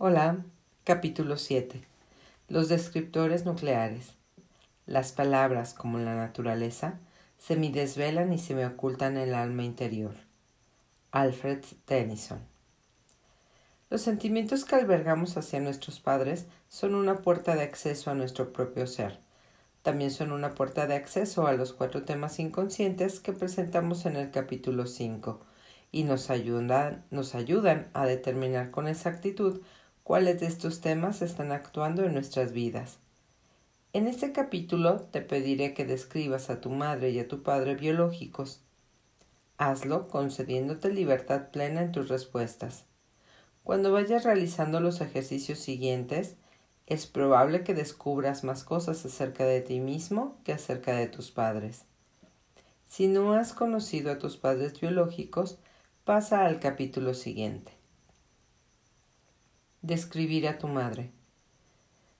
Hola, 0.00 0.44
capítulo 0.84 1.36
7. 1.36 1.82
Los 2.46 2.68
descriptores 2.68 3.44
nucleares. 3.44 4.14
Las 4.86 5.10
palabras, 5.10 5.74
como 5.74 5.98
la 5.98 6.14
naturaleza, 6.14 7.00
se 7.36 7.56
me 7.56 7.72
desvelan 7.72 8.32
y 8.32 8.38
se 8.38 8.54
me 8.54 8.64
ocultan 8.64 9.16
el 9.16 9.34
alma 9.34 9.64
interior. 9.64 10.14
Alfred 11.10 11.64
Tennyson. 11.84 12.38
Los 13.90 14.02
sentimientos 14.02 14.64
que 14.64 14.76
albergamos 14.76 15.36
hacia 15.36 15.58
nuestros 15.58 15.98
padres 15.98 16.46
son 16.68 16.94
una 16.94 17.16
puerta 17.16 17.56
de 17.56 17.62
acceso 17.62 18.12
a 18.12 18.14
nuestro 18.14 18.52
propio 18.52 18.86
ser. 18.86 19.18
También 19.82 20.12
son 20.12 20.30
una 20.30 20.54
puerta 20.54 20.86
de 20.86 20.94
acceso 20.94 21.48
a 21.48 21.54
los 21.54 21.72
cuatro 21.72 22.04
temas 22.04 22.38
inconscientes 22.38 23.18
que 23.18 23.32
presentamos 23.32 24.06
en 24.06 24.14
el 24.14 24.30
capítulo 24.30 24.86
5 24.86 25.40
y 25.90 26.04
nos 26.04 26.30
ayudan, 26.30 27.04
nos 27.10 27.34
ayudan 27.34 27.88
a 27.94 28.06
determinar 28.06 28.70
con 28.70 28.86
exactitud 28.86 29.60
cuáles 30.08 30.40
de 30.40 30.46
estos 30.46 30.80
temas 30.80 31.20
están 31.20 31.52
actuando 31.52 32.02
en 32.02 32.14
nuestras 32.14 32.52
vidas. 32.52 32.96
En 33.92 34.06
este 34.06 34.32
capítulo 34.32 35.02
te 35.02 35.20
pediré 35.20 35.74
que 35.74 35.84
describas 35.84 36.48
a 36.48 36.62
tu 36.62 36.70
madre 36.70 37.10
y 37.10 37.18
a 37.18 37.28
tu 37.28 37.42
padre 37.42 37.74
biológicos. 37.74 38.62
Hazlo 39.58 40.08
concediéndote 40.08 40.90
libertad 40.90 41.50
plena 41.50 41.82
en 41.82 41.92
tus 41.92 42.08
respuestas. 42.08 42.86
Cuando 43.64 43.92
vayas 43.92 44.24
realizando 44.24 44.80
los 44.80 45.02
ejercicios 45.02 45.58
siguientes, 45.58 46.36
es 46.86 47.06
probable 47.06 47.62
que 47.62 47.74
descubras 47.74 48.44
más 48.44 48.64
cosas 48.64 49.04
acerca 49.04 49.44
de 49.44 49.60
ti 49.60 49.78
mismo 49.78 50.38
que 50.42 50.54
acerca 50.54 50.94
de 50.96 51.08
tus 51.08 51.30
padres. 51.30 51.84
Si 52.86 53.08
no 53.08 53.34
has 53.34 53.52
conocido 53.52 54.10
a 54.10 54.18
tus 54.18 54.38
padres 54.38 54.80
biológicos, 54.80 55.58
pasa 56.06 56.46
al 56.46 56.60
capítulo 56.60 57.12
siguiente. 57.12 57.77
Describir 59.82 60.48
a 60.48 60.58
tu 60.58 60.66
madre. 60.66 61.12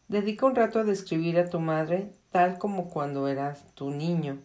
Dedica 0.07 0.47
un 0.47 0.55
rato 0.55 0.79
a 0.79 0.85
describir 0.85 1.41
a 1.41 1.51
tu 1.51 1.59
madre 1.59 2.13
tal 2.31 2.57
como 2.57 2.89
cuando 2.89 3.27
eras 3.27 3.75
tu 3.75 3.91
niño. 3.91 4.41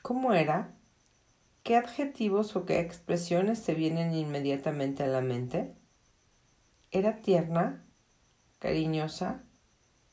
¿Cómo 0.00 0.32
era? 0.32 0.74
¿Qué 1.62 1.76
adjetivos 1.76 2.56
o 2.56 2.64
qué 2.64 2.80
expresiones 2.80 3.62
te 3.62 3.74
vienen 3.74 4.14
inmediatamente 4.14 5.02
a 5.02 5.08
la 5.08 5.20
mente? 5.20 5.74
¿Era 6.90 7.20
tierna, 7.20 7.84
cariñosa, 8.58 9.42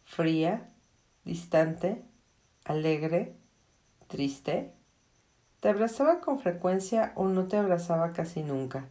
fría, 0.04 0.74
distante, 1.24 2.04
alegre, 2.66 3.38
triste? 4.08 4.74
¿Te 5.62 5.70
abrazaba 5.70 6.20
con 6.20 6.42
frecuencia 6.42 7.14
o 7.16 7.30
no 7.30 7.48
te 7.48 7.56
abrazaba 7.56 8.12
casi 8.12 8.44
nunca? 8.44 8.90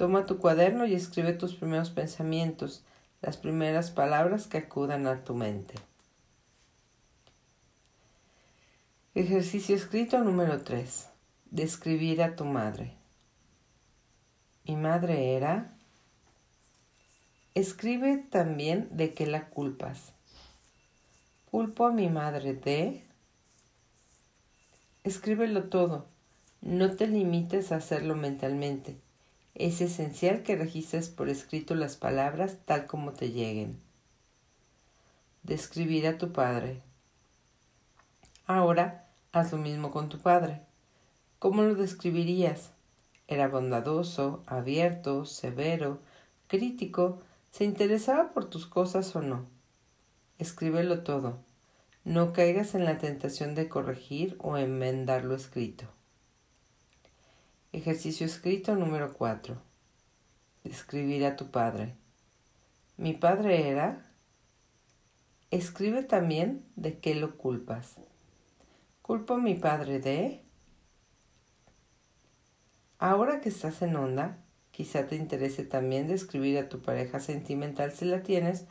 Toma 0.00 0.24
tu 0.24 0.38
cuaderno 0.38 0.86
y 0.86 0.94
escribe 0.94 1.34
tus 1.34 1.54
primeros 1.54 1.90
pensamientos, 1.90 2.82
las 3.20 3.36
primeras 3.36 3.90
palabras 3.90 4.46
que 4.46 4.56
acudan 4.56 5.06
a 5.06 5.24
tu 5.24 5.34
mente. 5.34 5.74
Ejercicio 9.14 9.76
escrito 9.76 10.18
número 10.24 10.62
3. 10.62 11.06
Describir 11.50 12.22
a 12.22 12.34
tu 12.34 12.46
madre. 12.46 12.94
Mi 14.64 14.74
madre 14.74 15.34
era... 15.34 15.74
Escribe 17.54 18.24
también 18.30 18.88
de 18.92 19.12
qué 19.12 19.26
la 19.26 19.50
culpas. 19.50 20.14
Culpo 21.50 21.84
a 21.84 21.92
mi 21.92 22.08
madre 22.08 22.54
de... 22.54 23.04
Escríbelo 25.04 25.64
todo. 25.64 26.06
No 26.62 26.96
te 26.96 27.06
limites 27.06 27.70
a 27.70 27.76
hacerlo 27.76 28.16
mentalmente. 28.16 28.96
Es 29.54 29.80
esencial 29.80 30.42
que 30.42 30.56
registres 30.56 31.08
por 31.08 31.28
escrito 31.28 31.74
las 31.74 31.96
palabras 31.96 32.58
tal 32.64 32.86
como 32.86 33.12
te 33.12 33.32
lleguen. 33.32 33.78
Describir 35.42 36.06
a 36.06 36.18
tu 36.18 36.32
padre. 36.32 36.82
Ahora 38.46 39.08
haz 39.32 39.52
lo 39.52 39.58
mismo 39.58 39.90
con 39.90 40.08
tu 40.08 40.18
padre. 40.18 40.62
¿Cómo 41.38 41.62
lo 41.62 41.74
describirías? 41.74 42.72
Era 43.26 43.48
bondadoso, 43.48 44.42
abierto, 44.46 45.24
severo, 45.24 46.00
crítico, 46.48 47.20
se 47.50 47.64
interesaba 47.64 48.30
por 48.30 48.50
tus 48.50 48.66
cosas 48.66 49.14
o 49.14 49.22
no. 49.22 49.46
Escríbelo 50.38 51.02
todo. 51.02 51.38
No 52.04 52.32
caigas 52.32 52.74
en 52.74 52.84
la 52.84 52.98
tentación 52.98 53.54
de 53.54 53.68
corregir 53.68 54.36
o 54.40 54.56
enmendar 54.56 55.24
lo 55.24 55.34
escrito. 55.34 55.86
Ejercicio 57.72 58.26
escrito 58.26 58.74
número 58.74 59.14
4. 59.14 59.56
Describir 60.64 61.24
a 61.24 61.36
tu 61.36 61.52
padre. 61.52 61.94
Mi 62.96 63.12
padre 63.12 63.68
era... 63.68 64.10
Escribe 65.52 66.02
también 66.02 66.64
de 66.74 66.98
qué 66.98 67.14
lo 67.14 67.36
culpas. 67.36 67.94
Culpo 69.02 69.34
a 69.34 69.38
mi 69.38 69.54
padre 69.54 70.00
de... 70.00 70.42
Ahora 72.98 73.40
que 73.40 73.50
estás 73.50 73.82
en 73.82 73.94
onda, 73.94 74.38
quizá 74.72 75.06
te 75.06 75.14
interese 75.14 75.62
también 75.62 76.08
describir 76.08 76.58
a 76.58 76.68
tu 76.68 76.82
pareja 76.82 77.20
sentimental 77.20 77.92
si 77.92 78.04
la 78.04 78.24
tienes, 78.24 78.64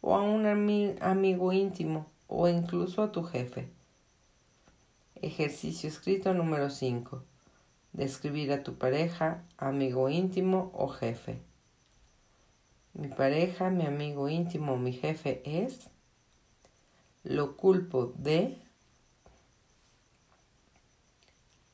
o 0.00 0.16
a 0.16 0.22
un 0.22 0.46
amigo 0.46 1.52
íntimo, 1.52 2.10
o 2.26 2.48
incluso 2.48 3.02
a 3.02 3.12
tu 3.12 3.22
jefe. 3.22 3.68
Ejercicio 5.16 5.90
escrito 5.90 6.32
número 6.32 6.70
5 6.70 7.35
describir 7.96 8.52
a 8.52 8.62
tu 8.62 8.76
pareja, 8.76 9.42
amigo 9.56 10.08
íntimo 10.10 10.70
o 10.74 10.88
jefe. 10.88 11.40
Mi 12.92 13.08
pareja, 13.08 13.70
mi 13.70 13.86
amigo 13.86 14.28
íntimo, 14.28 14.76
mi 14.76 14.92
jefe 14.92 15.42
es. 15.44 15.90
Lo 17.24 17.56
culpo 17.56 18.12
de. 18.16 18.58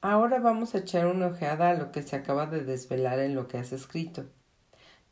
Ahora 0.00 0.40
vamos 0.40 0.74
a 0.74 0.78
echar 0.78 1.06
una 1.06 1.26
ojeada 1.28 1.70
a 1.70 1.74
lo 1.74 1.92
que 1.92 2.02
se 2.02 2.16
acaba 2.16 2.46
de 2.46 2.64
desvelar 2.64 3.18
en 3.18 3.34
lo 3.34 3.46
que 3.46 3.58
has 3.58 3.72
escrito. 3.72 4.24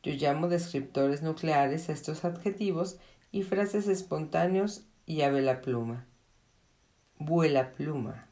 Yo 0.02 0.14
llamo 0.14 0.48
descriptores 0.48 1.22
nucleares 1.22 1.88
a 1.88 1.92
estos 1.92 2.24
adjetivos 2.24 2.98
y 3.30 3.42
frases 3.42 3.86
espontáneos 3.86 4.86
y 5.06 5.22
ave 5.22 5.42
la 5.42 5.60
pluma. 5.60 6.06
Vuela 7.18 7.72
pluma. 7.72 8.29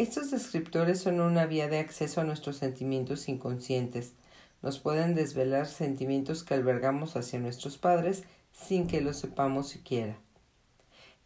Estos 0.00 0.30
descriptores 0.30 0.98
son 0.98 1.20
una 1.20 1.44
vía 1.44 1.68
de 1.68 1.78
acceso 1.78 2.22
a 2.22 2.24
nuestros 2.24 2.56
sentimientos 2.56 3.28
inconscientes. 3.28 4.14
Nos 4.62 4.78
pueden 4.78 5.14
desvelar 5.14 5.66
sentimientos 5.66 6.42
que 6.42 6.54
albergamos 6.54 7.16
hacia 7.16 7.38
nuestros 7.38 7.76
padres 7.76 8.24
sin 8.50 8.86
que 8.86 9.02
lo 9.02 9.12
sepamos 9.12 9.68
siquiera. 9.68 10.16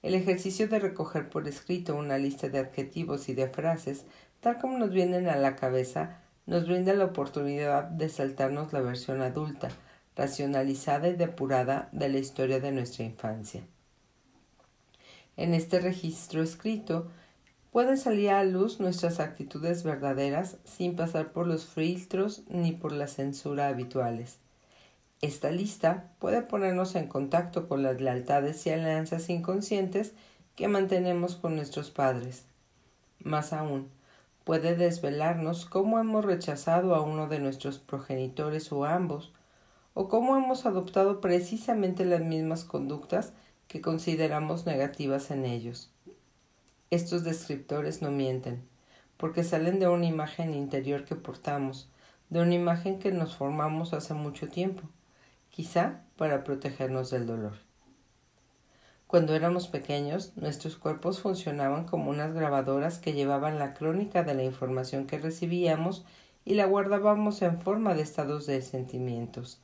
El 0.03 0.17
ejercicio 0.17 0.67
de 0.67 0.81
recoger 0.81 1.31
por 1.31 1.47
escrito 1.47 1.95
una 1.95 2.19
lista 2.19 2.49
de 2.49 2.59
adjetivos 2.59 3.29
y 3.29 3.35
de 3.35 3.47
frases, 3.47 4.07
tal 4.41 4.59
como 4.59 4.77
nos 4.77 4.91
vienen 4.91 5.29
a 5.29 5.37
la 5.37 5.55
cabeza, 5.55 6.19
nos 6.47 6.67
brinda 6.67 6.95
la 6.95 7.05
oportunidad 7.05 7.85
de 7.85 8.09
saltarnos 8.09 8.73
la 8.73 8.81
versión 8.81 9.23
adulta, 9.23 9.69
racionalizada 10.17 11.07
y 11.07 11.15
depurada 11.15 11.91
de 11.93 12.09
la 12.09 12.19
historia 12.19 12.59
de 12.59 12.73
nuestra 12.73 13.05
infancia. 13.05 13.63
En 15.37 15.55
este 15.55 15.79
registro 15.79 16.43
escrito, 16.43 17.09
pueden 17.75 17.99
salir 17.99 18.31
a 18.31 18.45
luz 18.45 18.79
nuestras 18.79 19.19
actitudes 19.19 19.83
verdaderas 19.83 20.59
sin 20.63 20.95
pasar 20.95 21.33
por 21.33 21.49
los 21.49 21.67
filtros 21.67 22.45
ni 22.47 22.71
por 22.71 22.93
la 22.93 23.09
censura 23.09 23.67
habituales. 23.67 24.39
Esta 25.21 25.51
lista 25.51 26.13
puede 26.21 26.43
ponernos 26.43 26.95
en 26.95 27.09
contacto 27.09 27.67
con 27.67 27.83
las 27.83 28.01
lealtades 28.01 28.65
y 28.65 28.71
alianzas 28.71 29.29
inconscientes 29.29 30.13
que 30.55 30.69
mantenemos 30.69 31.35
con 31.35 31.57
nuestros 31.57 31.91
padres. 31.91 32.45
Más 33.19 33.53
aún, 33.53 33.89
puede 34.45 34.77
desvelarnos 34.77 35.67
cómo 35.67 35.99
hemos 35.99 36.25
rechazado 36.25 36.95
a 36.95 37.01
uno 37.01 37.27
de 37.27 37.41
nuestros 37.41 37.81
progenitores 37.81 38.71
o 38.71 38.85
ambos, 38.85 39.33
o 39.95 40.07
cómo 40.07 40.37
hemos 40.37 40.65
adoptado 40.65 41.21
precisamente 41.21 42.05
las 42.05 42.21
mismas 42.21 42.63
conductas 42.63 43.33
que 43.67 43.81
consideramos 43.81 44.65
negativas 44.65 45.33
en 45.33 45.45
ellos. 45.45 45.91
Estos 46.91 47.25
descriptores 47.25 48.03
no 48.03 48.11
mienten, 48.11 48.67
porque 49.17 49.45
salen 49.45 49.81
de 49.81 49.89
una 49.89 50.07
imagen 50.07 50.55
interior 50.55 51.05
que 51.05 51.17
portamos, 51.17 51.89
de 52.31 52.41
una 52.41 52.55
imagen 52.55 52.99
que 52.99 53.13
nos 53.13 53.37
formamos 53.37 53.93
hace 53.93 54.15
mucho 54.15 54.49
tiempo, 54.49 54.83
quizá 55.51 56.03
para 56.17 56.45
protegernos 56.45 57.11
del 57.11 57.27
dolor. 57.27 57.55
Cuando 59.07 59.35
éramos 59.35 59.69
pequeños, 59.69 60.37
nuestros 60.37 60.77
cuerpos 60.77 61.21
funcionaban 61.21 61.85
como 61.87 62.11
unas 62.11 62.35
grabadoras 62.35 62.99
que 62.99 63.13
llevaban 63.13 63.59
la 63.59 63.75
crónica 63.75 64.25
de 64.25 64.35
la 64.35 64.43
información 64.43 65.07
que 65.07 65.19
recibíamos 65.19 66.05
y 66.45 66.55
la 66.55 66.67
guardábamos 66.67 67.41
en 67.43 67.61
forma 67.61 67.95
de 67.95 68.03
estados 68.03 68.47
de 68.47 68.61
sentimientos. 68.63 69.61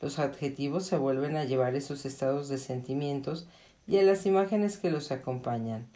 Los 0.00 0.18
adjetivos 0.18 0.86
se 0.86 0.96
vuelven 0.96 1.36
a 1.36 1.44
llevar 1.44 1.74
esos 1.74 2.06
estados 2.06 2.48
de 2.48 2.58
sentimientos 2.58 3.46
y 3.86 3.98
a 3.98 4.02
las 4.02 4.24
imágenes 4.24 4.78
que 4.78 4.90
los 4.90 5.12
acompañan. 5.12 5.86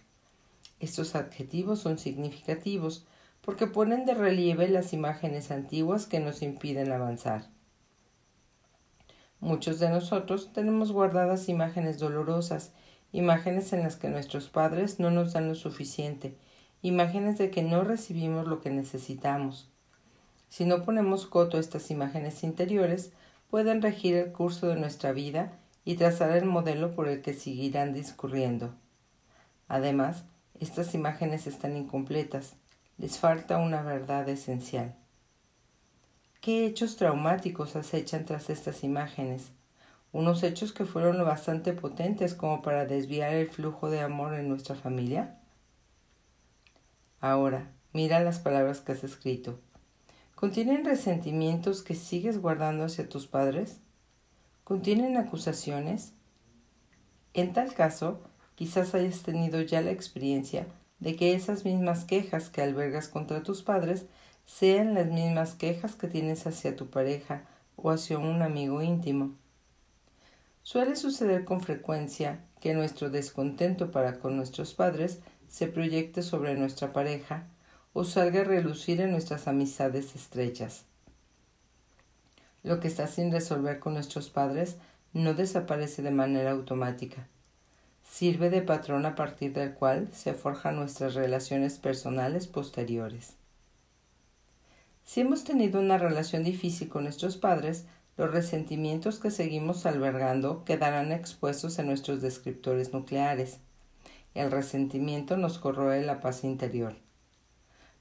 Estos 0.84 1.14
adjetivos 1.14 1.78
son 1.78 1.96
significativos 1.96 3.06
porque 3.40 3.66
ponen 3.66 4.04
de 4.04 4.12
relieve 4.12 4.68
las 4.68 4.92
imágenes 4.92 5.50
antiguas 5.50 6.04
que 6.04 6.20
nos 6.20 6.42
impiden 6.42 6.92
avanzar. 6.92 7.48
Muchos 9.40 9.80
de 9.80 9.88
nosotros 9.88 10.52
tenemos 10.52 10.92
guardadas 10.92 11.48
imágenes 11.48 11.98
dolorosas, 11.98 12.72
imágenes 13.12 13.72
en 13.72 13.82
las 13.82 13.96
que 13.96 14.10
nuestros 14.10 14.50
padres 14.50 15.00
no 15.00 15.10
nos 15.10 15.32
dan 15.32 15.48
lo 15.48 15.54
suficiente, 15.54 16.36
imágenes 16.82 17.38
de 17.38 17.50
que 17.50 17.62
no 17.62 17.82
recibimos 17.82 18.46
lo 18.46 18.60
que 18.60 18.68
necesitamos. 18.68 19.70
Si 20.50 20.66
no 20.66 20.84
ponemos 20.84 21.24
coto 21.24 21.56
a 21.56 21.60
estas 21.60 21.90
imágenes 21.90 22.44
interiores, 22.44 23.10
pueden 23.48 23.80
regir 23.80 24.16
el 24.16 24.32
curso 24.32 24.66
de 24.66 24.76
nuestra 24.76 25.12
vida 25.12 25.56
y 25.86 25.94
trazar 25.94 26.32
el 26.32 26.44
modelo 26.44 26.92
por 26.92 27.08
el 27.08 27.22
que 27.22 27.32
seguirán 27.32 27.94
discurriendo. 27.94 28.74
Además, 29.66 30.24
estas 30.60 30.94
imágenes 30.94 31.46
están 31.46 31.76
incompletas, 31.76 32.54
les 32.98 33.18
falta 33.18 33.58
una 33.58 33.82
verdad 33.82 34.28
esencial. 34.28 34.94
¿Qué 36.40 36.66
hechos 36.66 36.96
traumáticos 36.96 37.74
acechan 37.74 38.24
tras 38.24 38.50
estas 38.50 38.84
imágenes? 38.84 39.50
Unos 40.12 40.42
hechos 40.42 40.72
que 40.72 40.84
fueron 40.84 41.18
lo 41.18 41.24
bastante 41.24 41.72
potentes 41.72 42.34
como 42.34 42.62
para 42.62 42.84
desviar 42.84 43.34
el 43.34 43.48
flujo 43.48 43.90
de 43.90 44.00
amor 44.00 44.34
en 44.34 44.48
nuestra 44.48 44.74
familia. 44.76 45.38
Ahora, 47.20 47.72
mira 47.92 48.20
las 48.20 48.38
palabras 48.38 48.80
que 48.80 48.92
has 48.92 49.02
escrito. 49.02 49.58
¿Contienen 50.34 50.84
resentimientos 50.84 51.82
que 51.82 51.94
sigues 51.94 52.38
guardando 52.38 52.84
hacia 52.84 53.08
tus 53.08 53.26
padres? 53.26 53.80
¿Contienen 54.62 55.16
acusaciones? 55.16 56.12
En 57.32 57.52
tal 57.52 57.72
caso, 57.74 58.20
quizás 58.54 58.94
hayas 58.94 59.22
tenido 59.22 59.60
ya 59.62 59.80
la 59.80 59.90
experiencia 59.90 60.66
de 61.00 61.16
que 61.16 61.34
esas 61.34 61.64
mismas 61.64 62.04
quejas 62.04 62.48
que 62.50 62.62
albergas 62.62 63.08
contra 63.08 63.42
tus 63.42 63.62
padres 63.62 64.06
sean 64.46 64.94
las 64.94 65.06
mismas 65.06 65.54
quejas 65.54 65.94
que 65.94 66.08
tienes 66.08 66.46
hacia 66.46 66.76
tu 66.76 66.88
pareja 66.88 67.44
o 67.76 67.90
hacia 67.90 68.18
un 68.18 68.42
amigo 68.42 68.82
íntimo. 68.82 69.32
Suele 70.62 70.96
suceder 70.96 71.44
con 71.44 71.60
frecuencia 71.60 72.40
que 72.60 72.74
nuestro 72.74 73.10
descontento 73.10 73.90
para 73.90 74.18
con 74.18 74.36
nuestros 74.36 74.72
padres 74.74 75.20
se 75.48 75.66
proyecte 75.66 76.22
sobre 76.22 76.54
nuestra 76.54 76.92
pareja 76.92 77.46
o 77.92 78.04
salga 78.04 78.40
a 78.40 78.44
relucir 78.44 79.00
en 79.00 79.10
nuestras 79.10 79.46
amistades 79.46 80.14
estrechas. 80.16 80.84
Lo 82.62 82.80
que 82.80 82.88
está 82.88 83.06
sin 83.06 83.30
resolver 83.30 83.78
con 83.78 83.92
nuestros 83.92 84.30
padres 84.30 84.76
no 85.12 85.34
desaparece 85.34 86.02
de 86.02 86.10
manera 86.10 86.52
automática 86.52 87.28
sirve 88.08 88.50
de 88.50 88.62
patrón 88.62 89.06
a 89.06 89.14
partir 89.14 89.52
del 89.52 89.74
cual 89.74 90.08
se 90.12 90.34
forjan 90.34 90.76
nuestras 90.76 91.14
relaciones 91.14 91.78
personales 91.78 92.46
posteriores. 92.46 93.34
Si 95.04 95.20
hemos 95.20 95.44
tenido 95.44 95.80
una 95.80 95.98
relación 95.98 96.44
difícil 96.44 96.88
con 96.88 97.04
nuestros 97.04 97.36
padres, 97.36 97.86
los 98.16 98.30
resentimientos 98.30 99.18
que 99.18 99.30
seguimos 99.30 99.86
albergando 99.86 100.64
quedarán 100.64 101.12
expuestos 101.12 101.78
en 101.78 101.86
nuestros 101.86 102.22
descriptores 102.22 102.92
nucleares. 102.92 103.58
El 104.34 104.50
resentimiento 104.50 105.36
nos 105.36 105.58
corroe 105.58 106.02
la 106.02 106.20
paz 106.20 106.44
interior. 106.44 106.96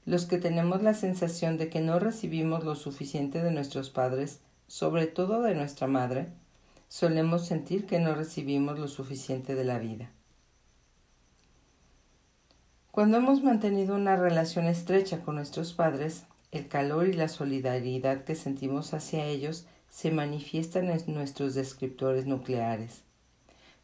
Los 0.06 0.26
que 0.26 0.38
tenemos 0.38 0.84
la 0.84 0.94
sensación 0.94 1.58
de 1.58 1.70
que 1.70 1.80
no 1.80 1.98
recibimos 1.98 2.64
lo 2.64 2.76
suficiente 2.76 3.42
de 3.42 3.52
nuestros 3.52 3.90
padres, 3.90 4.40
sobre 4.68 5.08
todo 5.08 5.42
de 5.42 5.56
nuestra 5.56 5.88
madre, 5.88 6.28
solemos 6.94 7.48
sentir 7.48 7.88
que 7.88 7.98
no 7.98 8.14
recibimos 8.14 8.78
lo 8.78 8.88
suficiente 8.88 9.56
de 9.56 9.64
la 9.64 9.80
vida. 9.80 10.12
Cuando 12.92 13.18
hemos 13.18 13.42
mantenido 13.42 13.96
una 13.96 14.16
relación 14.16 14.68
estrecha 14.68 15.22
con 15.22 15.34
nuestros 15.34 15.74
padres, 15.74 16.26
el 16.52 16.68
calor 16.68 17.08
y 17.08 17.14
la 17.14 17.30
solidaridad 17.30 18.26
que 18.26 18.36
sentimos 18.36 18.94
hacia 18.94 19.26
ellos 19.26 19.66
se 19.90 20.12
manifiestan 20.12 20.92
en 20.92 21.02
nuestros 21.08 21.56
descriptores 21.56 22.28
nucleares. 22.28 23.02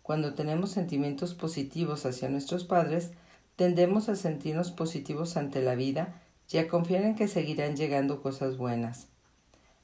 Cuando 0.04 0.36
tenemos 0.36 0.70
sentimientos 0.70 1.34
positivos 1.34 2.06
hacia 2.06 2.30
nuestros 2.30 2.64
padres, 2.64 3.10
tendemos 3.56 4.08
a 4.10 4.16
sentirnos 4.16 4.70
positivos 4.70 5.36
ante 5.36 5.64
la 5.64 5.74
vida 5.74 6.22
y 6.52 6.60
a 6.60 6.68
confiar 6.68 7.06
en 7.06 7.16
que 7.16 7.28
seguirán 7.28 7.76
llegando 7.76 8.22
cosas 8.22 8.58
buenas. 8.58 9.08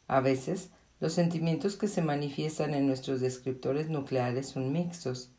A 0.07 0.19
veces, 0.19 0.69
los 0.99 1.13
sentimientos 1.13 1.75
que 1.75 1.87
se 1.87 2.01
manifiestan 2.01 2.73
en 2.73 2.87
nuestros 2.87 3.19
descriptores 3.19 3.89
nucleares 3.89 4.49
son 4.49 4.71
mixtos. 4.71 5.31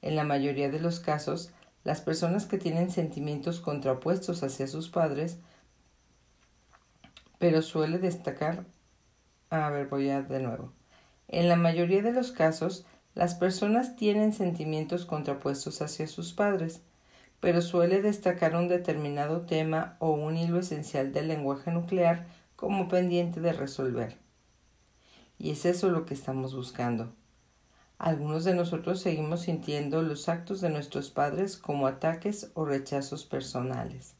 En 0.00 0.16
la 0.16 0.24
mayoría 0.24 0.70
de 0.70 0.80
los 0.80 0.98
casos, 0.98 1.52
las 1.84 2.00
personas 2.00 2.46
que 2.46 2.58
tienen 2.58 2.90
sentimientos 2.90 3.60
contrapuestos 3.60 4.42
hacia 4.42 4.66
sus 4.66 4.88
padres, 4.88 5.38
pero 7.38 7.60
suele 7.60 7.98
destacar. 7.98 8.64
A 9.50 9.68
ver, 9.70 9.88
voy 9.88 10.08
a 10.10 10.22
de 10.22 10.40
nuevo. 10.40 10.72
En 11.28 11.48
la 11.48 11.56
mayoría 11.56 12.02
de 12.02 12.12
los 12.12 12.32
casos, 12.32 12.86
las 13.14 13.34
personas 13.34 13.96
tienen 13.96 14.32
sentimientos 14.32 15.04
contrapuestos 15.04 15.82
hacia 15.82 16.06
sus 16.06 16.32
padres, 16.32 16.82
pero 17.40 17.60
suele 17.60 18.00
destacar 18.00 18.56
un 18.56 18.68
determinado 18.68 19.42
tema 19.42 19.96
o 19.98 20.12
un 20.12 20.36
hilo 20.36 20.60
esencial 20.60 21.12
del 21.12 21.28
lenguaje 21.28 21.70
nuclear 21.72 22.26
como 22.56 22.88
pendiente 22.88 23.40
de 23.40 23.52
resolver. 23.52 24.21
Y 25.42 25.50
es 25.50 25.64
eso 25.64 25.90
lo 25.90 26.06
que 26.06 26.14
estamos 26.14 26.54
buscando. 26.54 27.12
Algunos 27.98 28.44
de 28.44 28.54
nosotros 28.54 29.00
seguimos 29.00 29.40
sintiendo 29.40 30.00
los 30.00 30.28
actos 30.28 30.60
de 30.60 30.70
nuestros 30.70 31.10
padres 31.10 31.56
como 31.56 31.88
ataques 31.88 32.52
o 32.54 32.64
rechazos 32.64 33.24
personales. 33.24 34.14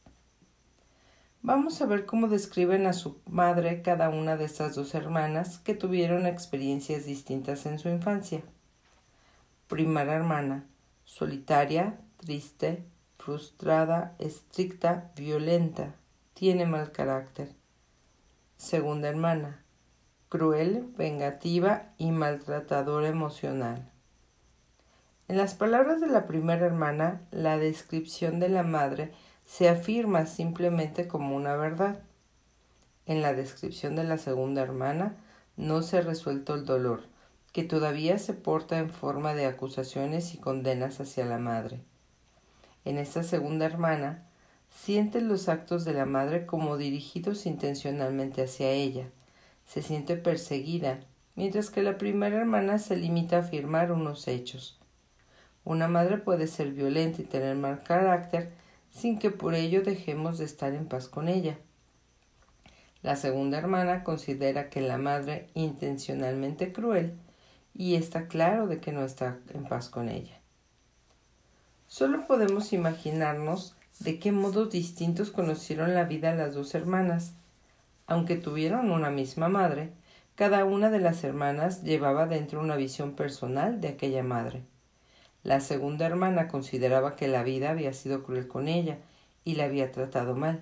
Vamos 1.41 1.81
a 1.81 1.85
ver 1.85 2.05
cómo 2.05 2.27
describen 2.27 2.87
a 2.87 2.91
su 2.91 3.21
madre 3.25 3.81
cada 3.81 4.09
una 4.09 4.35
de 4.35 4.43
estas 4.43 4.75
dos 4.75 4.93
hermanas 4.95 5.59
que 5.59 5.73
tuvieron 5.75 6.25
experiencias 6.25 7.05
distintas 7.05 7.65
en 7.65 7.79
su 7.79 7.87
infancia. 7.87 8.43
Primera 9.69 10.15
hermana, 10.15 10.65
solitaria, 11.05 12.01
triste, 12.17 12.83
frustrada, 13.17 14.13
estricta, 14.19 15.13
violenta, 15.15 15.95
tiene 16.33 16.65
mal 16.65 16.91
carácter. 16.91 17.55
Segunda 18.57 19.07
hermana, 19.07 19.62
cruel, 20.33 20.91
vengativa 20.97 21.93
y 21.99 22.09
maltratadora 22.09 23.07
emocional. 23.07 23.91
En 25.27 25.37
las 25.37 25.53
palabras 25.53 26.01
de 26.01 26.07
la 26.07 26.25
primera 26.25 26.65
hermana, 26.65 27.21
la 27.29 27.59
descripción 27.59 28.39
de 28.39 28.49
la 28.49 28.63
madre 28.63 29.11
se 29.45 29.69
afirma 29.69 30.25
simplemente 30.25 31.07
como 31.07 31.35
una 31.35 31.55
verdad. 31.55 31.99
En 33.05 33.21
la 33.21 33.35
descripción 33.35 33.95
de 33.95 34.05
la 34.05 34.17
segunda 34.17 34.63
hermana 34.63 35.17
no 35.55 35.83
se 35.83 35.99
ha 35.99 36.01
resuelto 36.01 36.55
el 36.55 36.65
dolor, 36.65 37.03
que 37.51 37.61
todavía 37.61 38.17
se 38.17 38.33
porta 38.33 38.79
en 38.79 38.89
forma 38.89 39.35
de 39.35 39.45
acusaciones 39.45 40.33
y 40.33 40.39
condenas 40.39 40.99
hacia 40.99 41.25
la 41.25 41.37
madre. 41.37 41.79
En 42.85 42.97
esta 42.97 43.21
segunda 43.21 43.67
hermana, 43.67 44.25
siente 44.71 45.21
los 45.21 45.47
actos 45.47 45.85
de 45.85 45.93
la 45.93 46.07
madre 46.07 46.47
como 46.47 46.77
dirigidos 46.77 47.45
intencionalmente 47.45 48.41
hacia 48.41 48.71
ella, 48.71 49.11
se 49.65 49.81
siente 49.81 50.15
perseguida, 50.15 50.99
mientras 51.35 51.69
que 51.69 51.81
la 51.81 51.97
primera 51.97 52.37
hermana 52.37 52.79
se 52.79 52.95
limita 52.95 53.37
a 53.37 53.39
afirmar 53.39 53.91
unos 53.91 54.27
hechos. 54.27 54.79
Una 55.63 55.87
madre 55.87 56.17
puede 56.17 56.47
ser 56.47 56.71
violenta 56.71 57.21
y 57.21 57.25
tener 57.25 57.55
mal 57.55 57.83
carácter 57.83 58.51
sin 58.91 59.17
que 59.17 59.31
por 59.31 59.55
ello 59.55 59.81
dejemos 59.81 60.37
de 60.37 60.45
estar 60.45 60.73
en 60.73 60.87
paz 60.87 61.07
con 61.07 61.27
ella. 61.27 61.57
La 63.01 63.15
segunda 63.15 63.57
hermana 63.57 64.03
considera 64.03 64.69
que 64.69 64.81
la 64.81 64.97
madre 64.97 65.47
intencionalmente 65.55 66.71
cruel 66.71 67.13
y 67.73 67.95
está 67.95 68.27
claro 68.27 68.67
de 68.67 68.79
que 68.79 68.91
no 68.91 69.03
está 69.03 69.39
en 69.53 69.65
paz 69.65 69.89
con 69.89 70.09
ella. 70.09 70.39
Solo 71.87 72.25
podemos 72.27 72.71
imaginarnos 72.71 73.75
de 73.99 74.19
qué 74.19 74.31
modos 74.31 74.71
distintos 74.71 75.31
conocieron 75.31 75.93
la 75.93 76.05
vida 76.05 76.33
las 76.35 76.55
dos 76.55 76.75
hermanas 76.75 77.33
aunque 78.07 78.35
tuvieron 78.35 78.91
una 78.91 79.09
misma 79.09 79.49
madre, 79.49 79.91
cada 80.35 80.65
una 80.65 80.89
de 80.89 80.99
las 80.99 81.23
hermanas 81.23 81.83
llevaba 81.83 82.25
dentro 82.25 82.59
una 82.59 82.75
visión 82.75 83.15
personal 83.15 83.81
de 83.81 83.89
aquella 83.89 84.23
madre. 84.23 84.63
La 85.43 85.59
segunda 85.59 86.05
hermana 86.05 86.47
consideraba 86.47 87.15
que 87.15 87.27
la 87.27 87.43
vida 87.43 87.69
había 87.69 87.93
sido 87.93 88.23
cruel 88.23 88.47
con 88.47 88.67
ella 88.67 88.97
y 89.43 89.55
la 89.55 89.65
había 89.65 89.91
tratado 89.91 90.35
mal. 90.35 90.61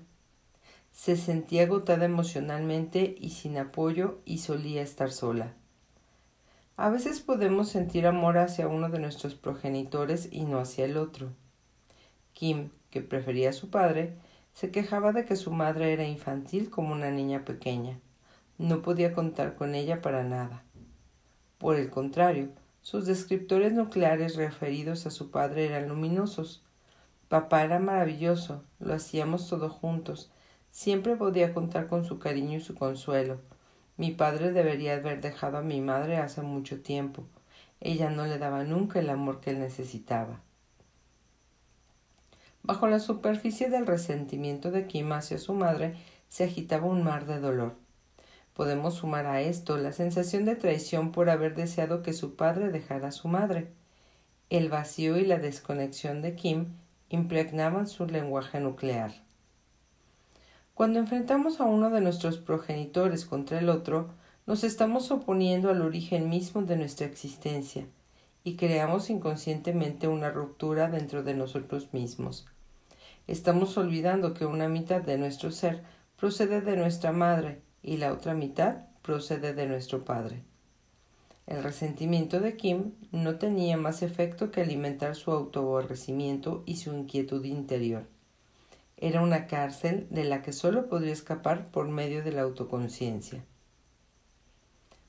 Se 0.91 1.15
sentía 1.15 1.63
agotada 1.63 2.05
emocionalmente 2.05 3.15
y 3.17 3.29
sin 3.29 3.57
apoyo 3.57 4.19
y 4.25 4.39
solía 4.39 4.81
estar 4.81 5.12
sola. 5.12 5.53
A 6.77 6.89
veces 6.89 7.19
podemos 7.19 7.69
sentir 7.69 8.07
amor 8.07 8.38
hacia 8.39 8.67
uno 8.67 8.89
de 8.89 9.00
nuestros 9.00 9.36
progenitores 9.36 10.29
y 10.31 10.45
no 10.45 10.60
hacia 10.60 10.86
el 10.86 10.98
otro. 10.98 11.29
Kim, 12.33 12.71
que 12.89 13.01
prefería 13.01 13.51
a 13.51 13.53
su 13.53 13.69
padre, 13.69 14.15
se 14.62 14.70
quejaba 14.70 15.12
de 15.12 15.25
que 15.25 15.38
su 15.38 15.50
madre 15.50 15.91
era 15.91 16.06
infantil 16.06 16.70
como 16.70 16.94
una 16.94 17.10
niña 17.10 17.46
pequeña. 17.46 18.00
No 18.60 18.84
podía 18.84 19.12
contar 19.12 19.56
con 19.56 19.74
ella 19.74 20.03
para 20.03 20.24
nada. 20.24 20.62
Por 21.58 21.77
el 21.77 21.89
contrario, 21.89 22.50
sus 22.84 23.08
descriptores 23.08 23.74
nucleares 23.74 24.36
referidos 24.36 25.08
a 25.08 25.10
su 25.10 25.32
padre 25.32 25.65
eran 25.65 25.89
luminosos. 25.89 26.63
Papá 27.27 27.63
era 27.63 27.80
maravilloso, 27.80 28.63
lo 28.77 28.94
hacíamos 28.94 29.50
todos 29.50 29.72
juntos, 29.72 30.32
siempre 30.70 31.15
podía 31.15 31.56
contar 31.56 31.88
con 31.88 32.06
su 32.06 32.20
cariño 32.20 32.60
y 32.60 32.62
su 32.62 32.75
consuelo. 32.75 33.41
Mi 33.98 34.12
padre 34.12 34.51
debería 34.51 34.94
haber 34.94 35.22
dejado 35.22 35.58
a 35.58 35.63
mi 35.63 35.82
madre 35.82 36.18
hace 36.18 36.44
mucho 36.44 36.84
tiempo. 36.84 37.24
Ella 37.80 38.12
no 38.12 38.27
le 38.27 38.38
daba 38.38 38.63
nunca 38.63 39.00
el 39.00 39.10
amor 39.10 39.39
que 39.39 39.50
él 39.50 39.60
necesitaba. 39.60 40.39
Bajo 42.63 42.88
la 42.88 43.00
superficie 43.00 43.70
del 43.70 43.88
resentimiento 43.88 44.70
de 44.70 44.86
Kim 44.86 45.12
hacia 45.13 45.39
su 45.39 45.53
madre 45.53 45.96
se 46.30 46.44
agitaba 46.44 46.86
un 46.86 47.03
mar 47.03 47.25
de 47.25 47.39
dolor. 47.39 47.75
Podemos 48.53 48.96
sumar 48.96 49.25
a 49.25 49.41
esto 49.41 49.77
la 49.77 49.94
sensación 49.94 50.46
de 50.46 50.56
traición 50.56 51.12
por 51.12 51.30
haber 51.30 51.56
deseado 51.56 52.03
que 52.03 52.13
su 52.13 52.36
padre 52.36 52.70
dejara 52.70 53.08
a 53.08 53.12
su 53.12 53.27
madre. 53.27 53.72
El 54.50 54.70
vacío 54.70 55.18
y 55.18 55.25
la 55.25 55.39
desconexión 55.39 56.22
de 56.22 56.36
Kim 56.36 56.68
impregnaban 57.10 57.88
su 57.88 58.06
lenguaje 58.06 58.60
nuclear. 58.60 59.12
Cuando 60.75 61.00
enfrentamos 61.00 61.60
a 61.60 61.63
uno 61.63 61.89
de 61.89 62.01
nuestros 62.01 62.38
progenitores 62.38 63.25
contra 63.25 63.60
el 63.60 63.70
otro, 63.70 64.10
nos 64.46 64.63
estamos 64.63 65.10
oponiendo 65.10 65.70
al 65.70 65.82
origen 65.82 66.30
mismo 66.30 66.62
de 66.62 66.75
nuestra 66.75 67.08
existencia 67.08 67.88
y 68.43 68.55
creamos 68.55 69.10
inconscientemente 69.10 70.07
una 70.07 70.31
ruptura 70.31 70.89
dentro 70.89 71.24
de 71.24 71.33
nosotros 71.33 71.93
mismos. 71.93 72.48
Estamos 73.27 73.77
olvidando 73.77 74.33
que 74.33 74.45
una 74.45 74.67
mitad 74.67 75.01
de 75.01 75.17
nuestro 75.17 75.51
ser 75.51 75.83
procede 76.17 76.62
de 76.62 76.75
nuestra 76.75 77.12
madre 77.12 77.62
y 77.83 77.98
la 77.98 78.12
otra 78.13 78.33
mitad 78.33 78.86
procede 79.01 79.53
de 79.53 79.67
nuestro 79.67 80.03
padre. 80.05 80.43
El 81.48 81.63
resentimiento 81.63 82.39
de 82.39 82.55
Kim 82.55 82.93
no 83.12 83.36
tenía 83.36 83.75
más 83.77 84.03
efecto 84.03 84.51
que 84.51 84.62
alimentar 84.62 85.15
su 85.15 85.31
autoaborrecimiento 85.31 86.63
y 86.65 86.77
su 86.77 86.93
inquietud 86.93 87.43
interior. 87.45 88.07
Era 88.98 89.21
una 89.21 89.48
cárcel 89.48 90.07
de 90.12 90.24
la 90.24 90.43
que 90.43 90.53
solo 90.53 90.88
podría 90.88 91.13
escapar 91.13 91.71
por 91.71 91.88
medio 91.89 92.24
de 92.24 92.31
la 92.31 92.43
autoconciencia. 92.43 93.43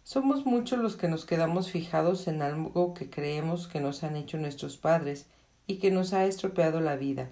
Somos 0.05 0.45
muchos 0.45 0.81
los 0.81 0.97
que 0.97 1.09
nos 1.09 1.25
quedamos 1.25 1.71
fijados 1.71 2.27
en 2.27 2.43
algo 2.43 2.93
que 2.93 3.09
creemos 3.09 3.69
que 3.69 3.81
nos 3.81 4.03
han 4.03 4.17
hecho 4.17 4.37
nuestros 4.37 4.77
padres 4.77 5.27
y 5.67 5.77
que 5.77 5.93
nos 5.93 6.13
ha 6.13 6.25
estropeado 6.27 6.81
la 6.81 6.97
vida. 6.97 7.31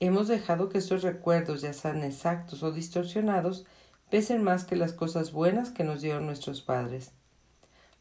Hemos 0.00 0.28
dejado 0.28 0.70
que 0.70 0.78
estos 0.78 1.02
recuerdos, 1.02 1.60
ya 1.60 1.74
sean 1.74 2.02
exactos 2.02 2.62
o 2.62 2.72
distorsionados, 2.72 3.66
pesen 4.10 4.42
más 4.42 4.64
que 4.64 4.76
las 4.76 4.94
cosas 4.94 5.32
buenas 5.32 5.70
que 5.70 5.84
nos 5.84 6.00
dieron 6.00 6.26
nuestros 6.26 6.62
padres. 6.62 7.12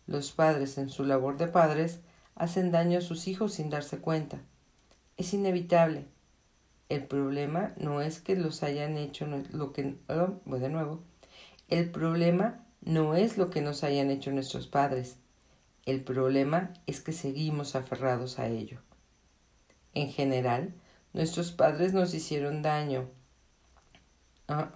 Los 0.07 0.31
padres, 0.31 0.77
en 0.77 0.89
su 0.89 1.03
labor 1.03 1.37
de 1.37 1.47
padres, 1.47 1.99
hacen 2.35 2.71
daño 2.71 2.99
a 2.99 3.01
sus 3.01 3.27
hijos 3.27 3.53
sin 3.53 3.69
darse 3.69 3.99
cuenta. 3.99 4.39
Es 5.17 5.33
inevitable. 5.33 6.05
El 6.87 7.05
problema 7.05 7.73
no 7.77 8.01
es 8.01 8.19
que 8.19 8.35
los 8.35 8.63
hayan 8.63 8.97
hecho 8.97 9.27
lo 9.51 9.73
que... 9.73 9.97
Oh, 10.07 10.57
de 10.57 10.69
nuevo. 10.69 11.01
El 11.67 11.89
problema 11.89 12.63
no 12.85 13.15
es 13.15 13.37
lo 13.37 13.49
que 13.49 13.61
nos 13.61 13.83
hayan 13.83 14.11
hecho 14.11 14.31
nuestros 14.31 14.67
padres. 14.67 15.17
El 15.85 16.03
problema 16.03 16.71
es 16.85 17.01
que 17.01 17.13
seguimos 17.13 17.75
aferrados 17.75 18.37
a 18.37 18.47
ello. 18.47 18.79
En 19.95 20.09
general, 20.09 20.75
nuestros 21.11 21.51
padres 21.51 21.93
nos 21.93 22.13
hicieron 22.13 22.61
daño. 22.61 23.09
Ah, 24.47 24.69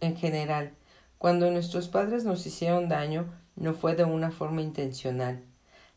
en 0.00 0.16
general, 0.16 0.74
cuando 1.18 1.52
nuestros 1.52 1.86
padres 1.86 2.24
nos 2.24 2.44
hicieron 2.46 2.88
daño, 2.88 3.32
no 3.54 3.74
fue 3.74 3.94
de 3.94 4.04
una 4.04 4.32
forma 4.32 4.60
intencional. 4.60 5.44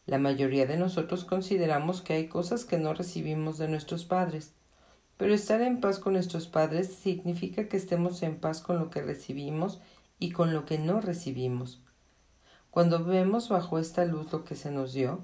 La 0.06 0.20
mayoría 0.20 0.68
de 0.68 0.78
nosotros 0.78 1.26
consideramos 1.26 2.04
que 2.04 2.14
hay 2.14 2.28
cosas 2.28 2.64
que 2.66 2.78
no 2.78 2.94
recibimos 2.94 3.58
de 3.58 3.68
nuestros 3.68 4.06
padres, 4.06 4.54
pero 5.18 5.34
estar 5.34 5.62
en 5.62 5.80
paz 5.80 5.98
con 5.98 6.14
nuestros 6.14 6.46
padres 6.46 6.94
significa 6.94 7.68
que 7.68 7.78
estemos 7.78 8.22
en 8.22 8.40
paz 8.40 8.62
con 8.62 8.78
lo 8.78 8.92
que 8.92 9.02
recibimos 9.02 9.80
y 10.20 10.32
con 10.32 10.54
lo 10.54 10.66
que 10.66 10.78
no 10.78 11.02
recibimos. 11.02 11.82
Cuando 12.72 13.04
vemos 13.04 13.50
bajo 13.50 13.80
esta 13.80 14.06
luz 14.06 14.32
lo 14.32 14.44
que 14.44 14.56
se 14.56 14.72
nos 14.72 14.94
dio, 14.94 15.24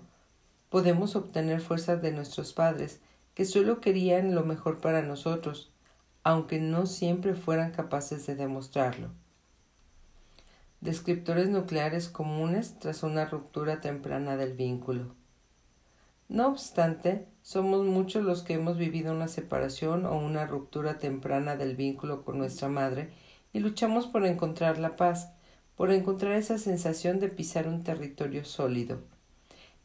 podemos 0.69 1.15
obtener 1.15 1.59
fuerzas 1.59 2.01
de 2.01 2.11
nuestros 2.11 2.53
padres, 2.53 3.01
que 3.33 3.45
solo 3.45 3.81
querían 3.81 4.35
lo 4.35 4.43
mejor 4.43 4.79
para 4.79 5.01
nosotros, 5.01 5.71
aunque 6.23 6.59
no 6.59 6.85
siempre 6.85 7.35
fueran 7.35 7.71
capaces 7.71 8.25
de 8.25 8.35
demostrarlo. 8.35 9.09
Descriptores 10.79 11.49
nucleares 11.49 12.09
comunes 12.09 12.79
tras 12.79 13.03
una 13.03 13.25
ruptura 13.25 13.81
temprana 13.81 14.37
del 14.37 14.53
vínculo. 14.53 15.13
No 16.29 16.47
obstante, 16.47 17.27
somos 17.41 17.85
muchos 17.85 18.23
los 18.23 18.41
que 18.41 18.53
hemos 18.53 18.77
vivido 18.77 19.13
una 19.13 19.27
separación 19.27 20.05
o 20.05 20.15
una 20.17 20.45
ruptura 20.45 20.97
temprana 20.97 21.57
del 21.57 21.75
vínculo 21.75 22.23
con 22.23 22.37
nuestra 22.37 22.69
madre 22.69 23.11
y 23.53 23.59
luchamos 23.59 24.07
por 24.07 24.25
encontrar 24.25 24.77
la 24.77 24.95
paz, 24.95 25.31
por 25.75 25.91
encontrar 25.91 26.33
esa 26.33 26.57
sensación 26.57 27.19
de 27.19 27.29
pisar 27.29 27.67
un 27.67 27.83
territorio 27.83 28.45
sólido. 28.45 29.01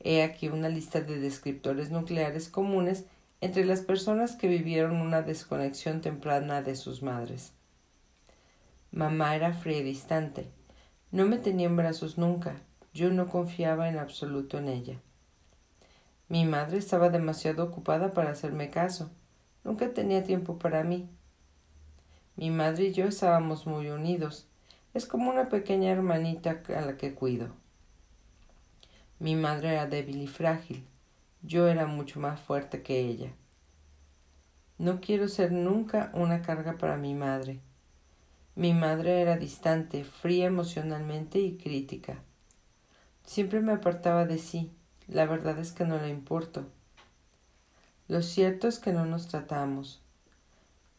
He 0.01 0.23
aquí 0.23 0.49
una 0.49 0.69
lista 0.69 1.01
de 1.01 1.19
descriptores 1.19 1.91
nucleares 1.91 2.49
comunes 2.49 3.05
entre 3.41 3.65
las 3.65 3.81
personas 3.81 4.37
que 4.37 4.49
vivieron 4.49 5.01
una 5.01 5.23
desconexión 5.23 6.01
temprana 6.01 6.63
de 6.63 6.77
sus 6.77 7.03
madres. 7.03 7.53
Mamá 8.93 9.37
era 9.37 9.53
fría 9.53 9.79
y 9.79 9.83
distante. 9.83 10.49
No 11.11 11.27
me 11.27 11.39
tenía 11.39 11.67
en 11.67 11.77
brazos 11.77 12.19
nunca. 12.19 12.61
Yo 12.95 13.11
no 13.11 13.27
confiaba 13.27 13.89
en 13.89 13.99
absoluto 13.99 14.59
en 14.59 14.69
ella. 14.69 15.01
Mi 16.29 16.45
madre 16.45 16.79
estaba 16.79 17.11
demasiado 17.11 17.65
ocupada 17.65 18.13
para 18.13 18.31
hacerme 18.31 18.71
caso. 18.71 19.11
Nunca 19.65 19.93
tenía 19.93 20.25
tiempo 20.25 20.59
para 20.59 20.83
mí. 20.83 21.09
Mi 22.37 22.51
madre 22.51 22.85
y 22.85 22.93
yo 22.93 23.07
estábamos 23.07 23.67
muy 23.67 23.89
unidos. 23.89 24.47
Es 24.93 25.07
como 25.07 25.31
una 25.31 25.49
pequeña 25.49 25.91
hermanita 25.91 26.61
a 26.77 26.81
la 26.83 26.99
que 26.99 27.15
cuido. 27.15 27.49
Mi 29.19 29.35
madre 29.35 29.71
era 29.71 29.87
débil 29.87 30.21
y 30.21 30.27
frágil. 30.27 30.85
Yo 31.43 31.67
era 31.67 31.87
mucho 31.87 32.21
más 32.21 32.39
fuerte 32.39 32.83
que 32.83 33.01
ella. 33.01 33.33
No 34.77 35.01
quiero 35.01 35.29
ser 35.29 35.53
nunca 35.53 36.11
una 36.13 36.43
carga 36.43 36.77
para 36.77 36.99
mi 36.99 37.15
madre. 37.15 37.61
Mi 38.55 38.75
madre 38.75 39.23
era 39.23 39.39
distante, 39.39 40.05
fría 40.05 40.47
emocionalmente 40.47 41.39
y 41.39 41.57
crítica. 41.57 42.19
Siempre 43.25 43.61
me 43.61 43.73
apartaba 43.73 44.27
de 44.27 44.39
sí. 44.39 44.71
La 45.09 45.25
verdad 45.25 45.59
es 45.59 45.73
que 45.73 45.87
no 45.87 45.99
le 45.99 46.11
importo. 46.11 46.67
Lo 48.09 48.21
cierto 48.21 48.69
es 48.69 48.79
que 48.79 48.93
no 48.93 49.07
nos 49.07 49.29
tratamos. 49.29 50.03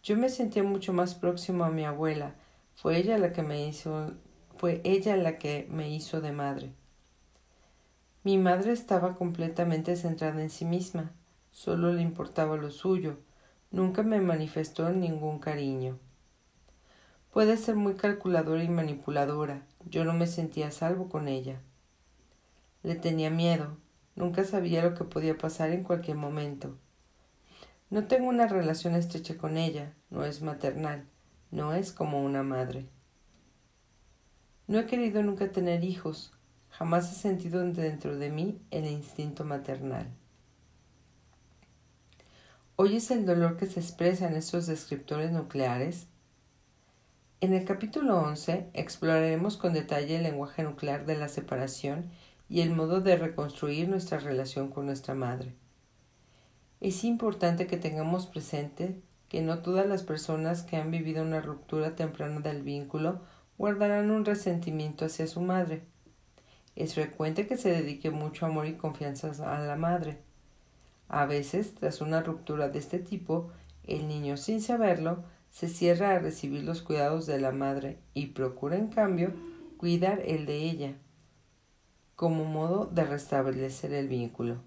Yo 0.04 0.18
me 0.18 0.30
sentía 0.30 0.63
mucho 0.63 0.94
más 0.94 1.16
próximo 1.16 1.63
a 1.63 1.70
mi 1.70 1.86
abuela. 1.86 2.36
Fue 2.75 2.98
ella 2.98 3.18
la 3.18 3.34
que 3.34 3.44
me 3.44 3.68
hizo 3.68 4.13
fue 4.58 4.82
ella 4.84 5.16
la 5.18 5.38
que 5.38 5.68
me 5.70 5.89
hizo 5.89 6.20
de 6.20 6.32
madre. 6.32 6.72
Mi 8.24 8.38
madre 8.38 8.74
estaba 8.74 9.16
completamente 9.16 9.96
centrada 9.96 10.42
en 10.42 10.50
sí 10.50 10.66
misma, 10.66 11.12
solo 11.51 11.94
le 11.94 12.01
importaba 12.01 12.58
lo 12.58 12.72
suyo, 12.72 13.18
nunca 13.72 14.01
me 14.04 14.20
manifestó 14.20 14.89
ningún 14.89 15.39
cariño. 15.39 16.00
Puede 17.32 17.56
ser 17.58 17.75
muy 17.75 17.94
calculadora 17.94 18.63
y 18.63 18.70
manipuladora, 18.70 19.62
yo 19.86 20.04
no 20.04 20.13
me 20.13 20.25
sentía 20.25 20.72
salvo 20.72 21.08
con 21.08 21.27
ella. 21.27 21.62
Le 22.82 22.96
tenía 22.96 23.30
miedo, 23.30 23.77
nunca 24.16 24.44
sabía 24.44 24.82
lo 24.82 24.96
que 24.96 25.04
podía 25.04 25.38
pasar 25.38 25.70
en 25.70 25.84
cualquier 25.84 26.18
momento. 26.18 26.75
No 27.89 28.06
tengo 28.06 28.27
una 28.27 28.48
relación 28.48 28.96
estrecha 28.96 29.38
con 29.38 29.58
ella, 29.58 29.94
no 30.10 30.25
es 30.25 30.41
maternal, 30.41 31.06
no 31.51 31.74
es 31.74 31.91
como 31.91 32.24
una 32.24 32.44
madre. 32.44 32.89
No 34.67 34.79
he 34.79 34.86
querido 34.86 35.24
nunca 35.24 35.51
tener 35.51 35.84
hijos, 35.84 36.38
Jamás 36.77 37.12
he 37.12 37.15
sentido 37.15 37.63
dentro 37.63 38.17
de 38.17 38.29
mí 38.29 38.62
el 38.70 38.86
instinto 38.86 39.44
maternal. 39.44 40.08
¿Oyes 42.75 43.10
el 43.10 43.25
dolor 43.25 43.58
que 43.58 43.65
se 43.65 43.79
expresa 43.79 44.27
en 44.27 44.36
estos 44.36 44.67
descriptores 44.67 45.32
nucleares? 45.32 46.06
En 47.41 47.53
el 47.53 47.65
capítulo 47.65 48.20
11 48.20 48.70
exploraremos 48.74 49.58
con 49.58 49.74
detalle 49.74 50.17
el 50.17 50.24
lenguaje 50.24 50.62
nuclear 50.62 51.08
de 51.08 51.17
la 51.17 51.29
separación 51.29 52.12
y 52.48 52.62
el 52.62 52.70
modo 52.70 53.01
de 53.01 53.17
reconstruir 53.17 53.89
nuestra 53.89 54.20
relación 54.20 54.70
con 54.70 54.86
nuestra 54.86 55.15
madre. 55.15 55.56
Es 56.79 57.03
importante 57.03 57.65
que 57.65 57.77
tengamos 57.77 58.27
presente 58.27 59.01
que 59.29 59.41
no 59.41 59.60
todas 59.60 59.88
las 59.88 60.03
personas 60.03 60.62
que 60.62 60.77
han 60.77 60.91
vivido 60.91 61.24
una 61.24 61.41
ruptura 61.41 61.96
temprana 61.96 62.39
del 62.39 62.62
vínculo 62.62 63.22
guardarán 63.57 64.12
un 64.12 64.25
resentimiento 64.25 65.05
hacia 65.05 65.25
su 65.25 65.41
madre. 65.41 65.81
Es 66.75 66.93
frecuente 66.93 67.48
que 67.48 67.57
se 67.57 67.72
dedique 67.72 68.12
mucho 68.12 68.46
amor 68.46 68.67
y 68.67 68.74
confianza 68.74 69.31
a 69.55 69.60
la 69.60 69.75
madre. 69.75 70.19
A 71.10 71.25
veces, 71.25 71.74
tras 71.74 72.00
una 72.00 72.22
ruptura 72.22 72.69
de 72.69 72.77
este 72.77 73.00
tipo, 73.00 73.50
el 73.84 74.07
niño, 74.07 74.38
sin 74.38 74.62
saberlo, 74.62 75.24
se 75.50 75.69
cierra 75.69 76.12
a 76.12 76.19
recibir 76.19 76.63
los 76.63 76.84
cuidados 76.84 77.25
de 77.25 77.39
la 77.39 77.51
madre 77.51 77.98
y 78.13 78.27
procura, 78.27 78.77
en 78.77 78.89
cambio, 78.89 79.34
cuidar 79.77 80.22
el 80.24 80.46
de 80.46 80.57
ella, 80.57 80.93
como 82.15 82.46
modo 82.46 82.86
de 82.86 83.03
restablecer 83.05 83.93
el 83.93 84.07
vínculo. 84.07 84.57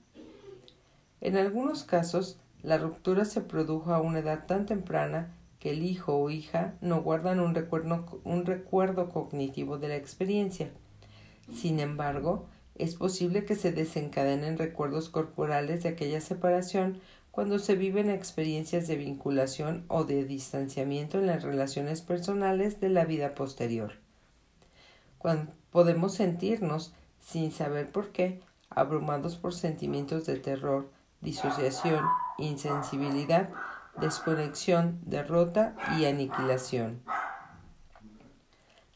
En 1.21 1.37
algunos 1.37 1.85
casos, 1.85 2.39
la 2.63 2.79
ruptura 2.79 3.25
se 3.25 3.41
produjo 3.41 3.93
a 3.93 4.01
una 4.01 4.21
edad 4.21 4.47
tan 4.47 4.67
temprana 4.67 5.35
que 5.59 5.71
el 5.71 5.83
hijo 5.83 6.17
o 6.17 6.31
hija 6.31 6.75
no 6.81 7.03
guardan 7.03 7.41
un 7.41 7.55
recuerdo, 7.55 8.21
un 8.25 8.47
recuerdo 8.47 9.11
cognitivo 9.11 9.79
de 9.79 9.89
la 9.89 9.97
experiencia. 9.97 10.71
Sin 11.55 11.81
embargo, 11.81 12.47
es 12.77 12.95
posible 12.95 13.45
que 13.45 13.57
se 13.57 13.73
desencadenen 13.73 14.57
recuerdos 14.57 15.11
corporales 15.11 15.83
de 15.83 15.91
aquella 15.91 16.21
separación 16.21 17.01
cuando 17.31 17.59
se 17.59 17.77
viven 17.77 18.11
experiencias 18.11 18.89
de 18.89 18.97
vinculación 18.97 19.85
o 19.89 20.05
de 20.05 20.25
distanciamiento 20.25 21.19
en 21.19 21.27
las 21.27 21.43
relaciones 21.43 22.01
personales 22.01 22.81
de 22.81 22.89
la 22.89 23.05
vida 23.05 23.35
posterior. 23.35 23.93
Cuando 25.19 25.53
podemos 25.71 26.15
sentirnos, 26.15 26.95
sin 27.19 27.53
saber 27.53 27.93
por 27.93 28.11
qué, 28.13 28.41
abrumados 28.71 29.37
por 29.37 29.53
sentimientos 29.53 30.25
de 30.25 30.37
terror, 30.37 30.89
disociación, 31.21 32.05
insensibilidad, 32.39 33.51
desconexión, 34.01 34.99
derrota 35.05 35.75
y 35.99 36.07
aniquilación. 36.07 37.03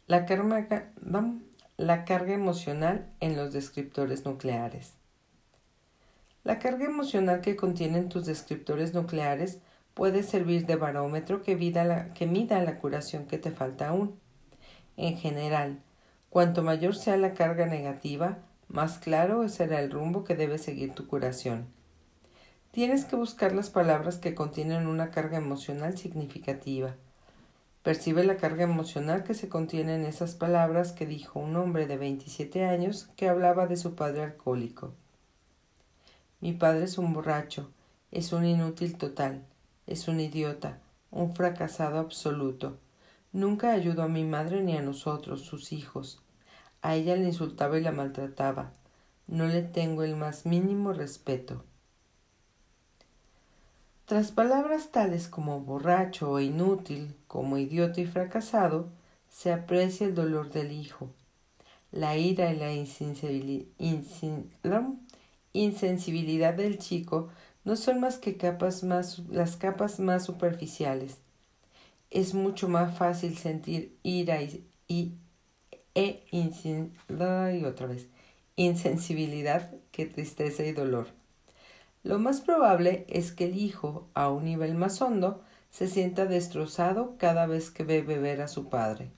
La 0.07 0.27
carga, 0.27 2.35
emocional 2.35 3.11
en 3.21 3.37
los 3.37 3.53
descriptores 3.53 4.25
nucleares. 4.25 4.95
La 6.45 6.59
carga 6.59 6.85
emocional 6.85 7.41
que 7.41 7.57
contienen 7.57 8.09
tus 8.09 8.27
descriptores 8.27 8.93
nucleares 8.93 9.61
puede 9.95 10.23
servir 10.23 10.67
de 10.67 10.77
barómetro 10.77 11.43
que, 11.43 11.57
que 12.15 12.27
mida 12.27 12.63
la 12.63 12.79
curación 12.79 13.27
que 13.27 13.39
te 13.39 13.51
falta 13.51 13.89
aún. 13.89 14.19
En 14.97 15.17
general, 15.17 15.81
cuanto 16.29 16.63
mayor 16.63 16.95
sea 16.95 17.17
la 17.17 17.33
carga 17.33 17.67
negativa, 17.67 18.39
más 18.69 18.99
claro 18.99 19.49
será 19.49 19.81
el 19.81 19.91
rumbo 19.91 20.25
que 20.25 20.37
debe 20.37 20.59
seguir 20.59 20.93
tu 20.93 21.07
curación. 21.07 21.67
Tienes 22.75 23.05
que 23.05 23.15
buscar 23.15 23.53
las 23.55 23.71
palabras 23.71 24.19
que 24.19 24.35
contienen 24.35 24.89
una 24.89 25.13
carga 25.13 25.39
emocional 25.39 25.97
significativa. 25.97 26.97
Percibe 27.85 28.25
la 28.25 28.37
carga 28.37 28.65
emocional 28.65 29.23
que 29.23 29.35
se 29.35 29.49
contiene 29.49 29.95
en 29.95 30.05
esas 30.05 30.35
palabras 30.35 30.91
que 30.91 31.07
dijo 31.07 31.39
un 31.39 31.55
hombre 31.55 31.87
de 31.87 31.97
27 31.97 32.65
años 32.65 33.09
que 33.15 33.29
hablaba 33.29 33.69
de 33.69 33.77
su 33.77 33.95
padre 33.95 34.25
alcohólico. 34.25 34.93
Mi 36.41 36.53
padre 36.53 36.87
es 36.87 36.99
un 36.99 37.13
borracho, 37.13 37.71
es 38.11 38.33
un 38.33 38.45
inútil 38.45 38.99
total, 38.99 39.45
es 39.87 40.09
un 40.09 40.19
idiota, 40.19 40.81
un 41.13 41.33
fracasado 41.33 42.01
absoluto. 42.01 42.77
Nunca 43.33 43.71
ayudó 43.71 44.03
a 44.03 44.09
mi 44.09 44.25
madre 44.25 44.65
ni 44.65 44.77
a 44.77 44.83
nosotros, 44.83 45.43
sus 45.43 45.71
hijos. 45.71 46.23
A 46.83 46.97
ella 46.97 47.15
le 47.15 47.27
insultaba 47.27 47.79
y 47.79 47.83
la 47.83 47.93
maltrataba. 47.93 48.73
No 49.29 49.47
le 49.47 49.63
tengo 49.63 50.03
el 50.03 50.17
más 50.17 50.45
mínimo 50.45 50.93
respeto. 50.93 51.63
Tras 54.07 54.33
palabras 54.33 54.91
tales 54.91 55.29
como 55.29 55.61
borracho 55.61 56.31
o 56.31 56.39
inútil, 56.39 57.17
como 57.27 57.57
idiota 57.57 58.03
y 58.03 58.07
fracasado, 58.07 58.91
se 59.31 59.51
aprecia 59.51 60.07
el 60.07 60.15
dolor 60.15 60.51
del 60.53 60.73
hijo, 60.73 61.09
la 61.91 62.19
ira 62.19 62.53
y 62.53 62.57
la 62.59 62.71
insensibilidad 65.55 66.53
del 66.53 66.79
chico 66.79 67.31
no 67.65 67.77
son 67.77 68.01
más 68.01 68.19
que 68.19 68.37
capas 68.37 68.85
más, 68.85 69.21
las 69.31 69.57
capas 69.57 69.99
más 70.01 70.27
superficiales. 70.27 71.17
Es 72.11 72.35
mucho 72.35 72.69
más 72.69 72.99
fácil 72.99 73.39
sentir 73.39 73.97
ira 74.03 74.43
y, 74.43 75.15
e 75.95 77.65
otra 77.67 77.87
vez, 77.87 78.09
insensibilidad 78.57 79.71
que 79.93 80.05
tristeza 80.05 80.63
y 80.63 80.73
dolor. 80.73 81.24
Lo 82.05 82.19
más 82.19 82.43
probable 82.43 83.07
es 83.09 83.33
que 83.33 83.47
el 83.47 83.57
hijo, 83.57 84.09
a 84.13 84.29
un 84.29 84.45
nivel 84.45 84.75
más 84.75 85.01
hondo, 85.01 85.43
se 85.71 85.89
sienta 85.89 86.27
destrozado 86.27 87.17
cada 87.19 87.47
vez 87.47 87.71
que 87.71 87.83
ve 87.83 88.03
beber 88.03 88.43
a 88.43 88.49
su 88.49 88.69
padre. 88.69 89.11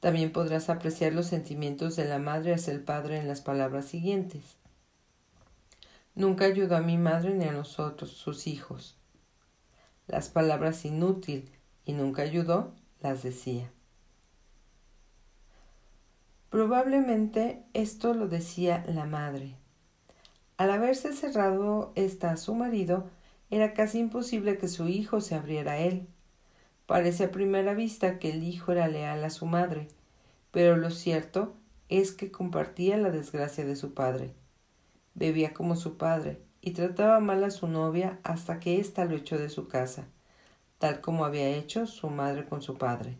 También 0.00 0.32
podrás 0.32 0.68
apreciar 0.68 1.12
los 1.12 1.26
sentimientos 1.26 1.94
de 1.94 2.06
la 2.06 2.18
madre 2.18 2.52
hacia 2.52 2.72
el 2.72 2.82
padre 2.82 3.18
en 3.18 3.28
las 3.28 3.40
palabras 3.40 3.86
siguientes. 3.86 4.56
Nunca 6.16 6.44
ayudó 6.44 6.76
a 6.76 6.80
mi 6.80 6.98
madre 6.98 7.32
ni 7.34 7.44
a 7.44 7.52
nosotros, 7.52 8.10
sus 8.10 8.48
hijos. 8.48 8.98
Las 10.08 10.28
palabras 10.28 10.84
inútil 10.84 11.50
y 11.84 11.92
nunca 11.92 12.22
ayudó 12.22 12.74
las 13.00 13.22
decía. 13.22 13.70
Probablemente 16.50 17.64
esto 17.74 18.12
lo 18.12 18.26
decía 18.26 18.84
la 18.88 19.06
madre. 19.06 19.56
Al 20.56 20.70
haberse 20.70 21.12
cerrado 21.12 21.92
ésta 21.96 22.30
a 22.30 22.36
su 22.36 22.54
marido, 22.54 23.10
era 23.50 23.74
casi 23.74 23.98
imposible 23.98 24.56
que 24.56 24.68
su 24.68 24.88
hijo 24.88 25.20
se 25.20 25.34
abriera 25.34 25.72
a 25.72 25.78
él. 25.78 26.06
Parece 26.86 27.24
a 27.24 27.30
primera 27.30 27.74
vista 27.74 28.18
que 28.18 28.30
el 28.30 28.44
hijo 28.44 28.72
era 28.72 28.88
leal 28.88 29.24
a 29.24 29.30
su 29.30 29.46
madre, 29.46 29.88
pero 30.50 30.76
lo 30.76 30.90
cierto 30.90 31.54
es 31.88 32.12
que 32.12 32.30
compartía 32.30 32.96
la 32.96 33.10
desgracia 33.10 33.64
de 33.64 33.74
su 33.74 33.94
padre. 33.94 34.32
Bebía 35.14 35.52
como 35.54 35.76
su 35.76 35.96
padre 35.96 36.40
y 36.60 36.70
trataba 36.70 37.20
mal 37.20 37.42
a 37.44 37.50
su 37.50 37.66
novia 37.66 38.18
hasta 38.22 38.60
que 38.60 38.78
ésta 38.78 39.04
lo 39.04 39.16
echó 39.16 39.38
de 39.38 39.48
su 39.48 39.68
casa, 39.68 40.06
tal 40.78 41.00
como 41.00 41.24
había 41.24 41.48
hecho 41.48 41.86
su 41.86 42.10
madre 42.10 42.46
con 42.46 42.62
su 42.62 42.76
padre. 42.76 43.18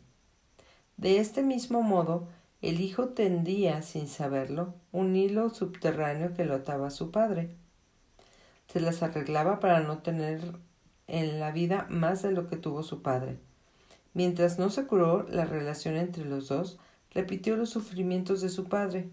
De 0.96 1.18
este 1.18 1.42
mismo 1.42 1.82
modo, 1.82 2.28
el 2.64 2.80
hijo 2.80 3.08
tendía, 3.08 3.82
sin 3.82 4.08
saberlo, 4.08 4.74
un 4.90 5.16
hilo 5.16 5.50
subterráneo 5.50 6.34
que 6.34 6.44
lo 6.44 6.54
ataba 6.54 6.86
a 6.88 6.90
su 6.90 7.10
padre. 7.10 7.50
Se 8.68 8.80
las 8.80 9.02
arreglaba 9.02 9.60
para 9.60 9.80
no 9.80 9.98
tener 9.98 10.40
en 11.06 11.40
la 11.40 11.52
vida 11.52 11.86
más 11.90 12.22
de 12.22 12.32
lo 12.32 12.48
que 12.48 12.56
tuvo 12.56 12.82
su 12.82 13.02
padre. 13.02 13.38
Mientras 14.14 14.58
no 14.58 14.70
se 14.70 14.86
curó 14.86 15.26
la 15.28 15.44
relación 15.44 15.96
entre 15.96 16.24
los 16.24 16.48
dos, 16.48 16.78
repitió 17.10 17.56
los 17.56 17.70
sufrimientos 17.70 18.40
de 18.40 18.48
su 18.48 18.64
padre. 18.64 19.08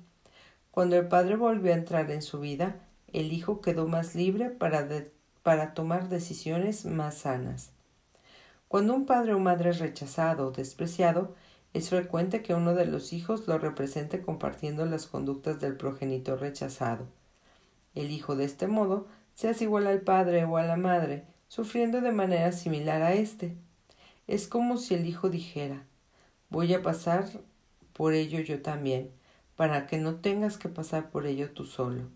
Cuando 0.72 0.96
el 0.96 1.08
padre 1.08 1.36
volvió 1.36 1.74
a 1.74 1.78
entrar 1.78 2.10
en 2.12 2.22
su 2.22 2.40
vida, 2.40 2.78
el 3.12 3.34
hijo 3.34 3.62
quedó 3.62 3.88
más 3.88 4.16
libre 4.16 4.50
para, 4.50 5.74
tomar 5.74 6.08
decisiones 6.08 6.86
más 6.86 7.18
sanas. 7.18 7.72
Cuando 8.68 8.94
un 8.94 9.06
padre 9.06 9.34
o 9.34 9.40
madre 9.40 9.72
es 9.72 9.80
rechazado 9.80 10.48
o 10.48 10.52
despreciado, 10.52 11.36
es 11.74 11.90
frecuente 11.90 12.42
que 12.44 12.54
uno 12.54 12.74
de 12.74 12.86
los 12.86 13.14
hijos 13.14 13.48
lo 13.48 13.58
represente 13.58 14.22
compartiendo 14.22 14.86
las 14.86 15.08
conductas 15.08 15.60
del 15.60 15.78
progenitor 15.78 16.40
rechazado. 16.40 17.08
El 17.96 18.12
hijo 18.12 18.36
de 18.36 18.46
este 18.46 18.68
modo 18.68 19.08
se 19.36 19.50
hace 19.50 19.64
igual 19.64 19.88
al 19.88 20.02
padre 20.02 20.44
o 20.44 20.58
a 20.58 20.64
la 20.64 20.76
madre, 20.76 21.26
sufriendo 21.48 22.02
de 22.02 22.12
manera 22.12 22.52
similar 22.52 23.02
a 23.02 23.14
éste. 23.14 23.56
Es 24.28 24.48
como 24.48 24.78
si 24.78 24.96
el 24.96 25.06
hijo 25.06 25.30
dijera 25.30 25.86
voy 26.52 26.74
a 26.74 26.82
pasar 26.82 27.26
por 27.94 28.14
ello 28.14 28.42
yo 28.42 28.62
también, 28.62 29.12
para 29.56 29.88
que 29.88 29.98
no 29.98 30.16
tengas 30.16 30.58
que 30.58 30.68
pasar 30.68 31.10
por 31.10 31.26
ello 31.26 31.52
tú 31.52 31.66
solo. 31.66 32.10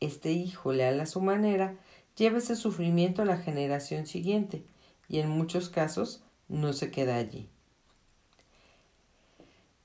Este 0.00 0.32
hijo, 0.32 0.72
leal 0.72 0.98
a 1.00 1.06
su 1.06 1.20
manera, 1.20 1.76
lleva 2.16 2.38
ese 2.38 2.56
sufrimiento 2.56 3.22
a 3.22 3.26
la 3.26 3.36
generación 3.36 4.06
siguiente, 4.06 4.64
y 5.08 5.18
en 5.18 5.28
muchos 5.28 5.68
casos 5.68 6.22
no 6.48 6.72
se 6.72 6.90
queda 6.90 7.16
allí. 7.16 7.50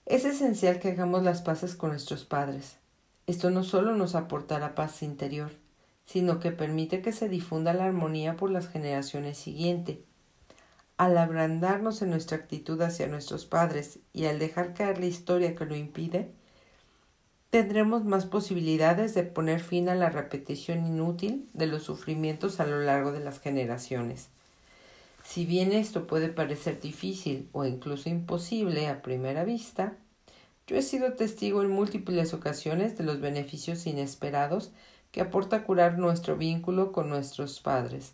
Es 0.09 0.25
esencial 0.25 0.79
que 0.79 0.87
hagamos 0.87 1.21
las 1.21 1.43
paces 1.43 1.75
con 1.75 1.91
nuestros 1.91 2.25
padres. 2.25 2.77
Esto 3.27 3.51
no 3.51 3.63
solo 3.63 3.95
nos 3.95 4.15
aportará 4.15 4.73
paz 4.73 5.03
interior, 5.03 5.51
sino 6.03 6.39
que 6.39 6.51
permite 6.51 7.03
que 7.03 7.11
se 7.11 7.29
difunda 7.29 7.75
la 7.75 7.85
armonía 7.85 8.35
por 8.35 8.49
las 8.49 8.67
generaciones 8.67 9.37
siguientes. 9.37 9.99
Al 10.97 11.15
abrandarnos 11.15 12.01
en 12.01 12.09
nuestra 12.09 12.37
actitud 12.37 12.81
hacia 12.81 13.05
nuestros 13.05 13.45
padres 13.45 13.99
y 14.11 14.25
al 14.25 14.39
dejar 14.39 14.73
caer 14.73 14.97
la 14.97 15.05
historia 15.05 15.53
que 15.53 15.67
lo 15.67 15.75
impide, 15.75 16.31
tendremos 17.51 18.03
más 18.03 18.25
posibilidades 18.25 19.13
de 19.13 19.21
poner 19.21 19.59
fin 19.59 19.89
a 19.89 19.95
la 19.95 20.09
repetición 20.09 20.87
inútil 20.87 21.47
de 21.53 21.67
los 21.67 21.83
sufrimientos 21.83 22.59
a 22.59 22.65
lo 22.65 22.81
largo 22.81 23.11
de 23.11 23.19
las 23.19 23.39
generaciones. 23.39 24.29
Si 25.29 25.45
bien 25.45 25.73
esto 25.73 26.07
puede 26.07 26.29
parecer 26.29 26.81
difícil 26.81 27.49
o 27.51 27.63
incluso 27.63 28.09
imposible 28.09 28.87
a 28.87 29.03
primera 29.03 29.43
vista, 29.43 29.93
yo 30.65 30.75
he 30.75 30.81
sido 30.81 31.13
testigo 31.13 31.61
en 31.61 31.69
múltiples 31.69 32.33
ocasiones 32.33 32.97
de 32.97 33.03
los 33.03 33.21
beneficios 33.21 33.85
inesperados 33.85 34.71
que 35.11 35.21
aporta 35.21 35.65
curar 35.65 35.99
nuestro 35.99 36.35
vínculo 36.35 36.91
con 36.91 37.09
nuestros 37.09 37.59
padres, 37.59 38.13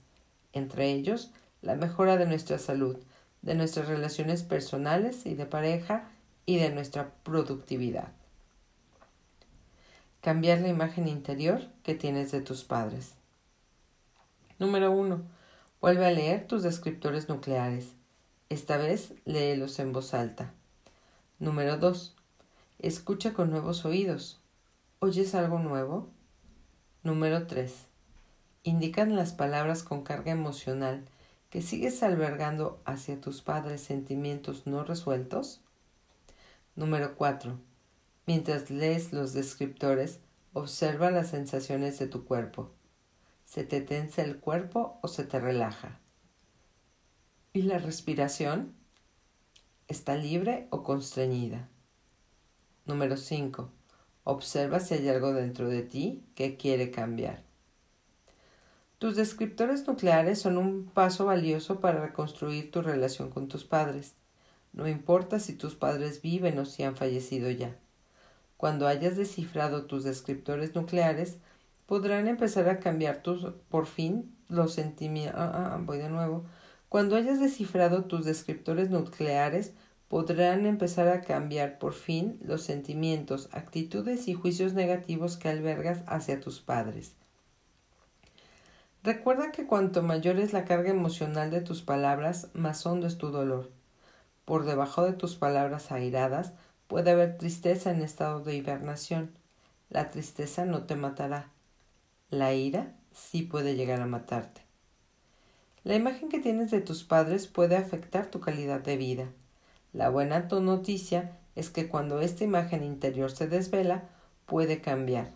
entre 0.51 0.91
ellos 0.91 1.31
la 1.61 1.75
mejora 1.75 2.17
de 2.17 2.25
nuestra 2.25 2.59
salud, 2.59 2.97
de 3.41 3.55
nuestras 3.55 3.87
relaciones 3.87 4.43
personales 4.43 5.25
y 5.25 5.35
de 5.35 5.45
pareja 5.45 6.09
y 6.45 6.57
de 6.57 6.69
nuestra 6.71 7.13
productividad. 7.23 8.11
Cambiar 10.19 10.59
la 10.59 10.67
imagen 10.67 11.07
interior 11.07 11.61
que 11.81 11.95
tienes 11.95 12.33
de 12.33 12.41
tus 12.41 12.65
padres. 12.65 13.13
Número 14.59 14.91
1. 14.91 15.34
Vuelve 15.85 16.07
a 16.07 16.09
leer 16.09 16.47
tus 16.47 16.63
descriptores 16.63 17.29
nucleares. 17.29 17.89
Esta 18.49 18.77
vez 18.77 19.13
léelos 19.23 19.77
en 19.77 19.93
voz 19.93 20.15
alta. 20.15 20.51
Número 21.37 21.77
2. 21.77 22.15
Escucha 22.79 23.33
con 23.33 23.51
nuevos 23.51 23.85
oídos. 23.85 24.41
¿Oyes 24.97 25.35
algo 25.35 25.59
nuevo? 25.59 26.09
Número 27.03 27.45
3. 27.45 27.71
Indican 28.63 29.15
las 29.15 29.33
palabras 29.33 29.83
con 29.83 30.01
carga 30.01 30.31
emocional 30.31 31.05
que 31.51 31.61
sigues 31.61 32.01
albergando 32.01 32.81
hacia 32.85 33.21
tus 33.21 33.43
padres 33.43 33.81
sentimientos 33.81 34.65
no 34.65 34.85
resueltos? 34.85 35.61
Número 36.75 37.13
4. 37.15 37.59
Mientras 38.25 38.71
lees 38.71 39.13
los 39.13 39.33
descriptores, 39.33 40.17
observa 40.53 41.11
las 41.11 41.29
sensaciones 41.29 41.99
de 41.99 42.07
tu 42.07 42.25
cuerpo. 42.25 42.71
¿Se 43.45 43.63
te 43.63 43.79
tensa 43.79 44.23
el 44.23 44.39
cuerpo 44.39 44.99
o 45.01 45.07
se 45.07 45.23
te 45.23 45.39
relaja? 45.39 45.99
¿Y 47.53 47.61
la 47.61 47.77
respiración? 47.77 48.73
¿Está 49.87 50.15
libre 50.15 50.67
o 50.71 50.83
constreñida? 50.83 51.69
Número 52.85 53.17
5. 53.17 53.71
Observa 54.23 54.79
si 54.79 54.95
hay 54.95 55.07
algo 55.07 55.31
dentro 55.31 55.69
de 55.69 55.83
ti 55.83 56.25
que 56.33 56.57
quiere 56.57 56.89
cambiar. 56.89 57.43
Tus 58.97 59.15
descriptores 59.15 59.87
nucleares 59.87 60.39
son 60.39 60.57
un 60.57 60.85
paso 60.87 61.25
valioso 61.25 61.79
para 61.79 62.01
reconstruir 62.01 62.71
tu 62.71 62.81
relación 62.81 63.29
con 63.29 63.47
tus 63.47 63.63
padres. 63.63 64.15
No 64.73 64.87
importa 64.87 65.39
si 65.39 65.53
tus 65.53 65.75
padres 65.75 66.21
viven 66.21 66.57
o 66.57 66.65
si 66.65 66.83
han 66.83 66.95
fallecido 66.95 67.51
ya. 67.51 67.77
Cuando 68.57 68.87
hayas 68.87 69.15
descifrado 69.15 69.85
tus 69.85 70.03
descriptores 70.03 70.73
nucleares, 70.75 71.37
podrán 71.85 72.27
empezar 72.27 72.69
a 72.69 72.79
cambiar 72.79 73.21
tus, 73.21 73.45
por 73.69 73.85
fin 73.85 74.35
los 74.49 74.73
sentimientos. 74.73 75.39
Ah, 75.39 75.73
ah, 75.73 75.79
voy 75.81 75.97
de 75.97 76.09
nuevo. 76.09 76.45
Cuando 76.89 77.15
hayas 77.15 77.39
descifrado 77.39 78.05
tus 78.05 78.25
descriptores 78.25 78.89
nucleares, 78.89 79.73
podrán 80.07 80.65
empezar 80.65 81.07
a 81.07 81.21
cambiar 81.21 81.79
por 81.79 81.93
fin 81.93 82.39
los 82.41 82.61
sentimientos, 82.61 83.49
actitudes 83.51 84.27
y 84.27 84.33
juicios 84.33 84.73
negativos 84.73 85.37
que 85.37 85.49
albergas 85.49 86.03
hacia 86.07 86.39
tus 86.39 86.61
padres. 86.61 87.15
Recuerda 89.03 89.51
que 89.51 89.67
cuanto 89.67 90.01
mayor 90.01 90.39
es 90.39 90.53
la 90.53 90.65
carga 90.65 90.89
emocional 90.89 91.51
de 91.51 91.61
tus 91.61 91.81
palabras, 91.81 92.49
más 92.53 92.85
hondo 92.85 93.07
es 93.07 93.17
tu 93.17 93.29
dolor. 93.29 93.71
Por 94.45 94.65
debajo 94.65 95.03
de 95.03 95.13
tus 95.13 95.35
palabras 95.35 95.91
airadas 95.91 96.53
puede 96.87 97.11
haber 97.11 97.37
tristeza 97.37 97.91
en 97.91 98.01
estado 98.01 98.39
de 98.39 98.55
hibernación. 98.55 99.31
La 99.89 100.09
tristeza 100.09 100.65
no 100.65 100.83
te 100.83 100.95
matará. 100.95 101.51
La 102.35 102.53
ira 102.53 102.91
sí 103.13 103.43
puede 103.43 103.75
llegar 103.75 104.01
a 104.01 104.05
matarte. 104.05 104.59
La 105.85 105.95
imagen 105.95 106.27
que 106.27 106.39
tienes 106.39 106.69
de 106.69 106.81
tus 106.81 107.05
padres 107.05 107.47
puede 107.47 107.77
afectar 107.77 108.29
tu 108.29 108.41
calidad 108.41 108.81
de 108.81 108.97
vida. 108.97 109.29
La 109.93 110.09
buena 110.09 110.41
noticia 110.41 111.37
es 111.55 111.69
que 111.69 111.87
cuando 111.87 112.19
esta 112.19 112.43
imagen 112.43 112.83
interior 112.83 113.31
se 113.31 113.47
desvela, 113.47 114.09
puede 114.47 114.81
cambiar. 114.81 115.31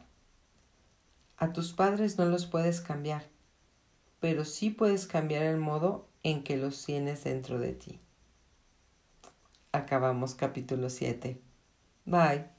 A 1.38 1.54
tus 1.54 1.72
padres 1.72 2.18
no 2.18 2.26
los 2.26 2.48
puedes 2.48 2.82
cambiar, 2.82 3.24
pero 4.20 4.44
sí 4.44 4.70
puedes 4.70 5.08
cambiar 5.08 5.44
el 5.44 5.56
modo 5.56 6.06
en 6.24 6.44
que 6.44 6.58
los 6.58 6.84
tienes 6.86 7.24
dentro 7.24 7.60
de 7.60 7.72
ti. 7.72 7.98
Acabamos 9.72 10.36
capítulo 10.36 10.90
7. 10.90 11.40
Bye. 12.04 12.59